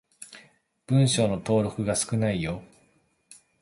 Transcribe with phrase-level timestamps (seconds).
[0.87, 2.63] 文章の登録が少ないよ。